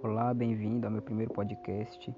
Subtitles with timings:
[0.00, 2.14] Olá, bem-vindo ao meu primeiro podcast.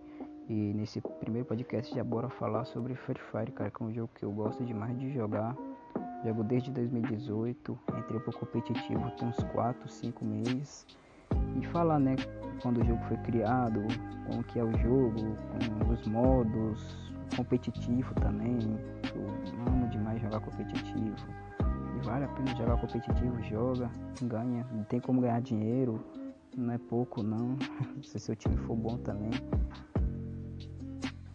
[0.50, 4.10] E nesse primeiro podcast já bora falar sobre Free Fire, cara, que é um jogo
[4.14, 5.56] que eu gosto demais de jogar.
[6.22, 10.86] Jogo desde 2018, entrei pro competitivo tem uns 4, 5 meses.
[11.58, 12.16] E falar, né,
[12.60, 13.80] quando o jogo foi criado,
[14.26, 15.34] como que é o jogo,
[15.90, 18.58] os modos, competitivo também.
[19.14, 21.16] Eu amo demais jogar competitivo.
[21.96, 23.90] E vale a pena jogar competitivo, joga,
[24.20, 25.98] ganha, tem como ganhar dinheiro
[26.60, 27.56] não é pouco não,
[28.04, 29.30] se seu time for bom também.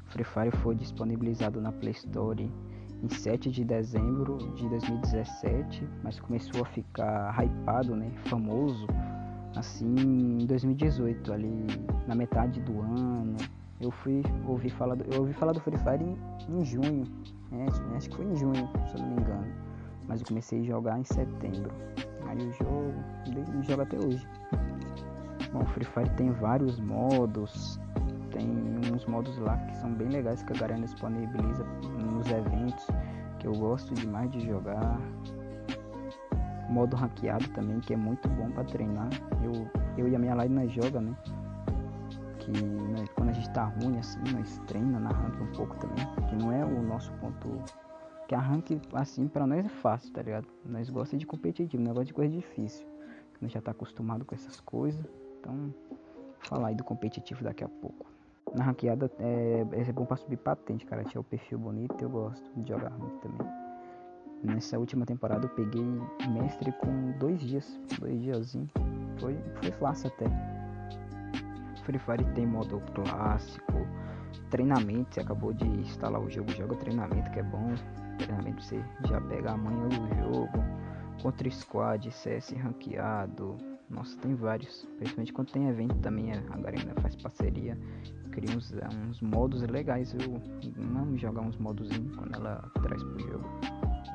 [0.05, 2.49] Free Fire foi disponibilizado na Play Store
[3.03, 8.87] em 7 de dezembro de 2017, mas começou a ficar hypado, né, famoso,
[9.55, 9.93] assim
[10.41, 11.67] em 2018, ali
[12.07, 13.35] na metade do ano.
[13.81, 16.17] Eu fui ouvir falar do, eu ouvi falar do Free Fire em,
[16.49, 17.03] em junho,
[17.51, 17.65] né,
[17.97, 19.53] acho que foi em junho, se eu não me engano,
[20.07, 21.71] mas eu comecei a jogar em setembro.
[22.27, 22.93] Aí o jogo,
[23.63, 24.25] jogo até hoje.
[25.55, 27.79] Bom, o Free Fire tem vários modos,
[28.29, 28.45] tem
[28.93, 31.63] uns modos lá que são bem legais que a galera disponibiliza
[31.97, 32.85] nos eventos,
[33.39, 34.99] que eu gosto demais de jogar.
[36.69, 39.07] Modo ranqueado também, que é muito bom para treinar.
[39.41, 41.15] Eu, eu e a minha line nós joga, né?
[42.39, 46.05] Que né, quando a gente tá ruim assim, nós treina na rank um pouco também,
[46.27, 47.63] que não é o nosso ponto
[48.27, 50.47] que a rank assim para nós é fácil, tá ligado?
[50.65, 52.85] Nós gosta de competitivo, negócio de coisa difícil.
[53.39, 55.24] Nós já tá acostumado com essas coisas.
[55.45, 55.71] Então,
[56.39, 58.07] falar aí do competitivo daqui a pouco.
[58.55, 61.03] Na ranqueada é, é bom pra subir patente, cara.
[61.03, 63.47] Tinha o perfil bonito eu gosto de jogar rank também.
[64.43, 65.83] Nessa última temporada eu peguei
[66.29, 67.79] mestre com dois dias.
[67.99, 68.69] Dois diazinho.
[69.19, 70.25] Foi, foi fácil até.
[71.83, 73.73] Free Fire tem modo clássico.
[74.49, 77.75] Treinamento, você acabou de instalar o jogo, joga treinamento que é bom.
[78.17, 80.63] Treinamento você já pega a manhã do jogo.
[81.21, 84.87] Contra squad, CS ranqueado nossa, tem vários.
[84.97, 87.77] Principalmente quando tem evento também, a Garena faz parceria.
[88.31, 88.73] Cria uns,
[89.07, 90.13] uns modos legais.
[90.13, 90.41] Eu
[90.99, 93.45] amo jogar uns modos quando ela traz pro jogo.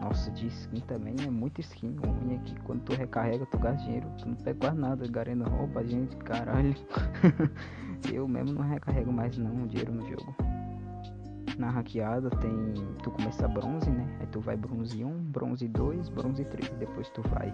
[0.00, 1.97] Nossa, de skin também é muito skin.
[2.03, 4.06] O ruim é que quando tu recarrega, tu gasta dinheiro.
[4.19, 5.06] Tu não pega quase nada.
[5.09, 6.75] Garena rouba a gente, caralho.
[8.12, 10.34] eu mesmo não recarrego mais não dinheiro no jogo.
[11.59, 12.75] Na hackeada tem.
[13.03, 14.19] Tu começa bronze, né?
[14.21, 16.71] Aí tu vai bronze 1, bronze 2, bronze 3.
[16.78, 17.53] Depois tu vai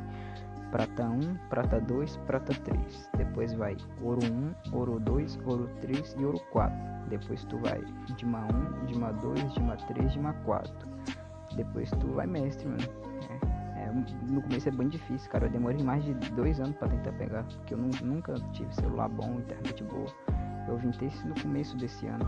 [0.70, 3.10] prata 1, prata 2, prata 3.
[3.16, 6.76] Depois vai ouro 1, ouro 2, ouro 3 e ouro 4.
[7.08, 7.82] Depois tu vai
[8.16, 8.46] dima
[8.82, 10.72] 1, dima 2, dima 3, dima 4.
[11.56, 12.82] Depois tu vai mestre, mano.
[13.76, 13.92] É, é,
[14.30, 15.46] no começo é bem difícil, cara.
[15.46, 19.38] Eu demorei mais de dois anos para tentar pegar, porque eu nunca tive celular bom,
[19.38, 20.12] internet boa.
[20.68, 22.24] Eu vim ter isso no começo desse ano.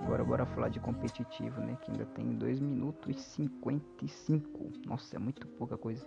[0.00, 1.76] Agora bora falar de competitivo, né?
[1.82, 4.70] Que ainda tem 2 minutos e 55.
[4.86, 6.06] Nossa, é muito pouca coisa.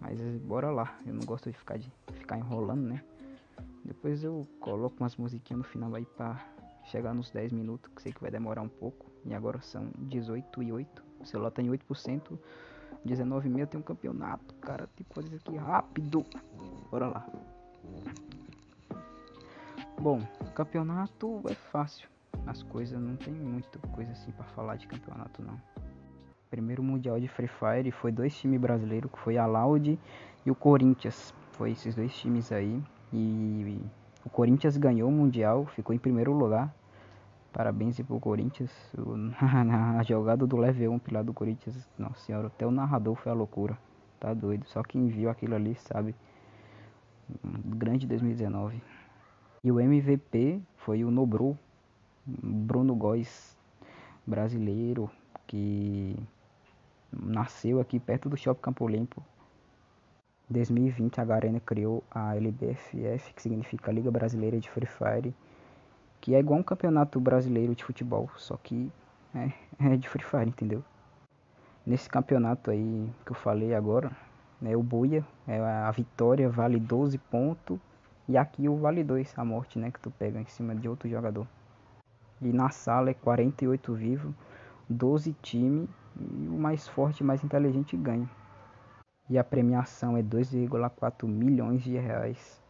[0.00, 3.02] Mas bora lá, eu não gosto de ficar, de ficar enrolando, né?
[3.84, 6.44] Depois eu coloco umas musiquinhas no final aí pra
[6.84, 9.06] chegar nos 10 minutos, que sei que vai demorar um pouco.
[9.24, 11.04] E agora são 18 e 8.
[11.20, 12.38] O celular tá em 8%.
[13.04, 14.88] 19 e meia tem um campeonato, cara.
[14.96, 16.24] Tem coisa aqui rápido.
[16.90, 17.26] Bora lá.
[20.00, 20.20] Bom,
[20.54, 22.08] campeonato é fácil.
[22.46, 25.58] As coisas não tem muita coisa assim para falar de campeonato não
[26.54, 29.98] primeiro mundial de Free Fire foi dois times brasileiros, que foi a Loud
[30.46, 31.34] e o Corinthians.
[31.50, 32.80] Foi esses dois times aí.
[33.12, 33.80] E
[34.24, 36.72] o Corinthians ganhou o mundial, ficou em primeiro lugar.
[37.52, 38.70] Parabéns pro Corinthians.
[39.98, 43.34] a jogada do Level 1 lá do Corinthians, nossa senhora, até o narrador foi a
[43.34, 43.76] loucura.
[44.20, 44.64] Tá doido.
[44.66, 46.14] Só quem viu aquilo ali sabe.
[47.64, 48.80] Grande 2019.
[49.64, 51.58] E o MVP foi o Nobru,
[52.24, 53.56] Bruno Góes,
[54.24, 55.10] brasileiro,
[55.46, 56.16] que
[57.22, 59.22] nasceu aqui perto do Shopping Campo Limpo.
[60.50, 65.34] Em 2020 a Garena criou a LBFF, que significa Liga Brasileira de Free Fire,
[66.20, 68.90] que é igual um campeonato brasileiro de futebol, só que
[69.34, 69.52] é,
[69.92, 70.82] é de Free Fire, entendeu?
[71.86, 74.10] Nesse campeonato aí que eu falei agora,
[74.60, 77.78] né, o Buia, é a vitória vale 12 pontos
[78.26, 81.08] e aqui o vale 2, a morte, né, que tu pega em cima de outro
[81.08, 81.46] jogador.
[82.40, 84.34] E na sala é 48 vivos,
[84.88, 85.88] 12 times
[86.18, 88.28] e o mais forte e mais inteligente ganha.
[89.28, 92.62] E a premiação é 2,4 milhões de reais.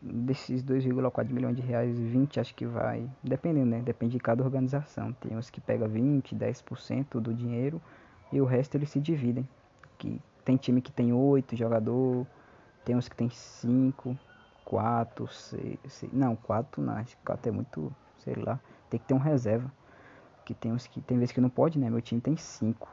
[0.00, 3.80] Desses 2,4 milhões de reais, 20 acho que vai, dependendo, né?
[3.80, 5.12] Depende de cada organização.
[5.14, 7.82] Tem uns que pega 20, 10% do dinheiro
[8.32, 9.48] e o resto eles se dividem.
[9.98, 12.24] Que tem time que tem 8 jogador,
[12.84, 14.16] tem uns que tem 5,
[14.64, 15.78] 4, 6,
[16.12, 19.70] não, 4 não, acho que 4 é muito, sei lá, tem que ter um reserva
[20.48, 21.90] que tem uns que tem vezes que não pode, né?
[21.90, 22.88] Meu time tem cinco.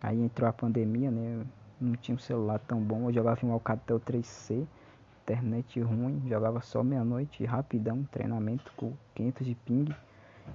[0.00, 1.44] Aí entrou a pandemia, né?
[1.78, 3.10] não tinha um celular tão bom.
[3.10, 4.66] Eu jogava em um Alcatel 3C,
[5.22, 9.94] internet ruim, jogava só meia-noite, rapidão, treinamento com 500 de ping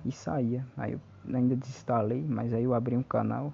[0.03, 0.65] e saía.
[0.75, 1.01] Aí eu
[1.31, 3.53] ainda desinstalei, mas aí eu abri um canal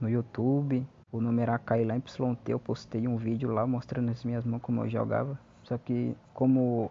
[0.00, 4.44] no YouTube, o nome era Kaila YT, eu postei um vídeo lá mostrando as minhas
[4.44, 5.38] mãos como eu jogava.
[5.62, 6.90] Só que como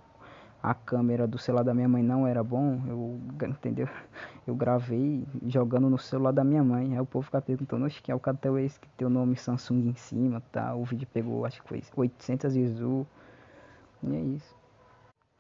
[0.61, 3.87] a câmera do celular da minha mãe não era bom, eu, entendeu?
[4.45, 6.93] Eu gravei jogando no celular da minha mãe.
[6.93, 9.35] Aí o povo fica perguntando, oxe, quem é o cartel esse que tem o nome
[9.35, 10.73] Samsung em cima, tá?
[10.75, 13.07] O vídeo pegou, acho que foi 800 views.
[14.03, 14.55] E é isso.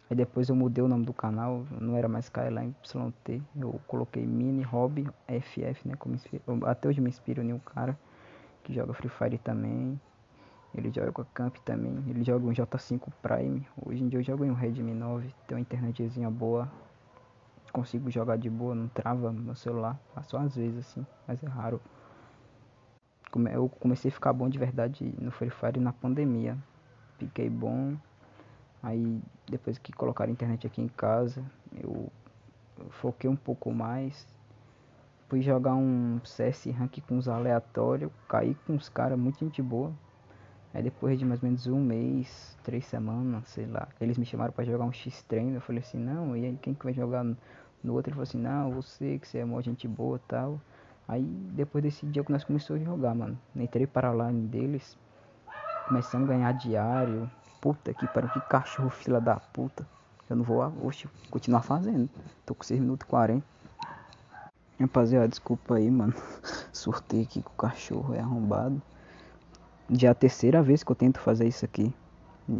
[0.09, 4.25] Aí depois eu mudei o nome do canal, não era mais Skyline YT, eu coloquei
[4.25, 5.95] Mini Hobby FF, né?
[5.97, 6.17] Como
[6.65, 7.97] até hoje me inspiro em um cara
[8.63, 9.99] que joga Free Fire também.
[10.75, 12.03] Ele joga com a Camp também.
[12.07, 13.67] Ele joga um J5 Prime.
[13.85, 15.33] Hoje em dia eu jogo em um Redmi 9.
[15.47, 16.71] Tem uma internetzinha boa.
[17.71, 19.99] Consigo jogar de boa, não trava no celular.
[20.23, 21.81] Só às vezes assim, mas é raro.
[23.51, 26.57] Eu comecei a ficar bom de verdade no Free Fire na pandemia.
[27.17, 27.95] Fiquei bom.
[28.81, 31.43] Aí depois que colocaram a internet aqui em casa,
[31.75, 32.11] eu,
[32.89, 34.27] foquei um pouco mais.
[35.27, 39.93] Fui jogar um CS rank com os aleatórios, caí com os caras, muito gente boa.
[40.73, 44.53] Aí depois de mais ou menos um mês, três semanas, sei lá, eles me chamaram
[44.53, 45.55] para jogar um X treino.
[45.55, 48.09] Eu falei assim, não, e aí quem que vai jogar no outro?
[48.09, 50.61] Ele falou assim, não, você que você é mó gente boa tal.
[51.07, 53.37] Aí depois desse dia que nós começamos a jogar, mano.
[53.55, 54.95] Entrei para a line deles,
[55.87, 57.29] começando a ganhar diário.
[57.59, 59.85] Puta que pariu, que cachorro fila da puta.
[60.29, 62.07] Eu não vou, oxe, continuar fazendo.
[62.45, 63.43] Tô com 6 minutos e 40.
[64.79, 66.13] Rapaziada, desculpa aí, mano.
[66.71, 68.79] Surtei aqui com o cachorro, é arrombado
[69.91, 71.93] já é a terceira vez que eu tento fazer isso aqui.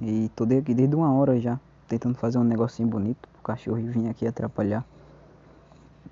[0.03, 4.09] E tô aqui desde uma hora já, tentando fazer um negocinho bonito pro cachorro vir
[4.09, 4.85] aqui atrapalhar.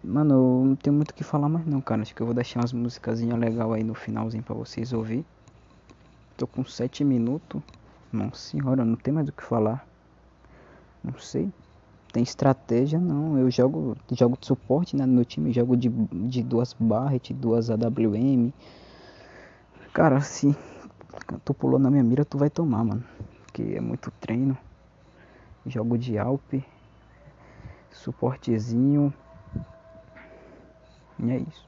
[0.04, 2.02] Mano, eu não tenho muito o que falar mais não, cara.
[2.02, 5.26] Acho que eu vou deixar umas musicazinhas legal aí no finalzinho pra vocês ouvir.
[6.36, 7.62] Tô com 7 minutos.
[8.12, 9.86] Nossa senhora, não tem mais o que falar.
[11.04, 11.52] Não sei.
[12.14, 13.38] Tem estratégia não.
[13.38, 17.70] Eu jogo, jogo de suporte né, no meu time, jogo de, de duas Barret, duas
[17.70, 18.52] AWM.
[19.94, 20.56] Cara, assim,
[21.44, 23.04] tu pulou na minha mira, tu vai tomar, mano.
[23.46, 24.58] Porque é muito treino.
[25.66, 26.64] Jogo de Alpe.
[27.92, 29.14] Suportezinho.
[31.20, 31.68] E é isso.